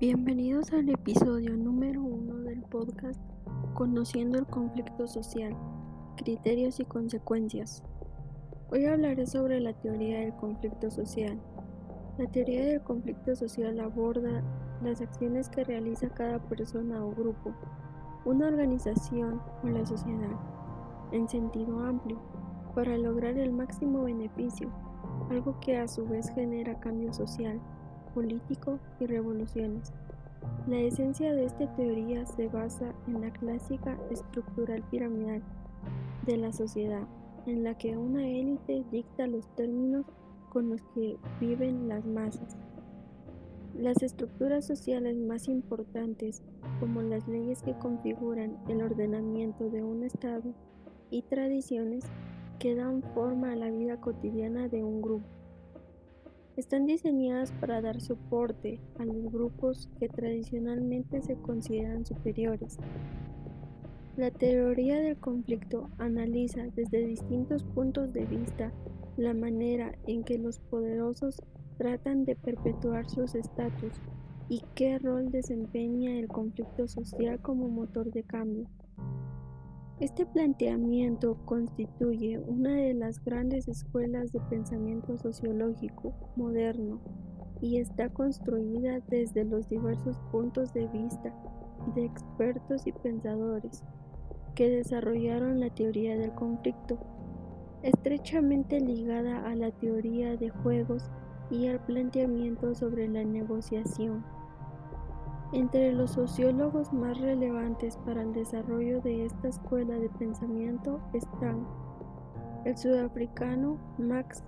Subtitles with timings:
[0.00, 3.20] Bienvenidos al episodio número uno del podcast
[3.74, 5.56] Conociendo el conflicto social,
[6.16, 7.82] criterios y consecuencias.
[8.70, 11.36] Hoy hablaré sobre la teoría del conflicto social.
[12.16, 14.44] La teoría del conflicto social aborda
[14.84, 17.52] las acciones que realiza cada persona o grupo,
[18.24, 20.38] una organización o la sociedad,
[21.10, 22.20] en sentido amplio,
[22.72, 24.70] para lograr el máximo beneficio,
[25.28, 27.60] algo que a su vez genera cambio social
[28.18, 29.92] político y revoluciones.
[30.66, 35.40] La esencia de esta teoría se basa en la clásica estructural piramidal
[36.26, 37.06] de la sociedad,
[37.46, 40.04] en la que una élite dicta los términos
[40.48, 42.56] con los que viven las masas.
[43.78, 46.42] Las estructuras sociales más importantes,
[46.80, 50.52] como las leyes que configuran el ordenamiento de un Estado
[51.08, 52.04] y tradiciones
[52.58, 55.38] que dan forma a la vida cotidiana de un grupo
[56.58, 62.78] están diseñadas para dar soporte a los grupos que tradicionalmente se consideran superiores.
[64.16, 68.72] La teoría del conflicto analiza desde distintos puntos de vista
[69.16, 71.40] la manera en que los poderosos
[71.76, 73.92] tratan de perpetuar sus estatus
[74.48, 78.66] y qué rol desempeña el conflicto social como motor de cambio.
[80.00, 87.00] Este planteamiento constituye una de las grandes escuelas de pensamiento sociológico moderno
[87.60, 91.34] y está construida desde los diversos puntos de vista
[91.96, 93.82] de expertos y pensadores
[94.54, 97.00] que desarrollaron la teoría del conflicto,
[97.82, 101.10] estrechamente ligada a la teoría de juegos
[101.50, 104.24] y al planteamiento sobre la negociación.
[105.52, 111.66] Entre los sociólogos más relevantes para el desarrollo de esta escuela de pensamiento están
[112.66, 114.44] el sudafricano Max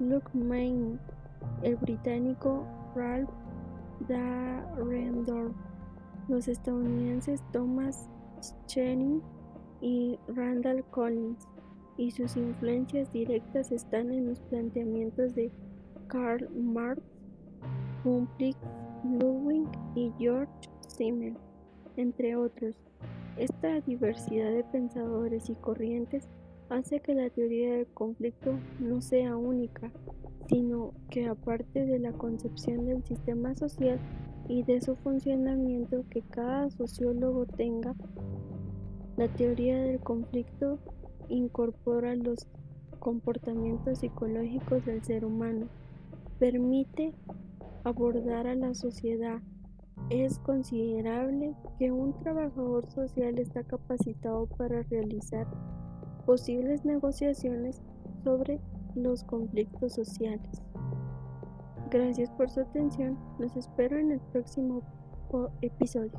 [0.00, 0.98] Luckman,
[1.62, 2.66] el británico
[2.96, 3.30] Ralph
[4.08, 5.54] Dahrendorf,
[6.26, 8.10] los estadounidenses Thomas
[8.40, 9.22] Schelling
[9.80, 11.46] y Randall Collins,
[11.96, 15.52] y sus influencias directas están en los planteamientos de
[16.08, 17.02] Karl Marx,
[18.04, 18.56] Humphrey
[19.04, 20.52] Ludwig y George
[20.86, 21.36] Simmel,
[21.96, 22.76] entre otros.
[23.36, 26.28] Esta diversidad de pensadores y corrientes
[26.68, 29.92] hace que la teoría del conflicto no sea única,
[30.48, 34.00] sino que aparte de la concepción del sistema social
[34.48, 37.94] y de su funcionamiento que cada sociólogo tenga,
[39.16, 40.78] la teoría del conflicto
[41.28, 42.46] incorpora los
[42.98, 45.66] comportamientos psicológicos del ser humano,
[46.38, 47.12] permite
[47.84, 49.40] abordar a la sociedad.
[50.10, 55.46] Es considerable que un trabajador social está capacitado para realizar
[56.24, 57.82] posibles negociaciones
[58.24, 58.60] sobre
[58.94, 60.62] los conflictos sociales.
[61.90, 63.18] Gracias por su atención.
[63.38, 64.82] Los espero en el próximo
[65.62, 66.12] episodio.